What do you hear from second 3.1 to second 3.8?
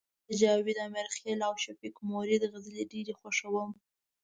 خوښوم